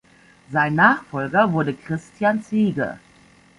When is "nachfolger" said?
0.73-1.53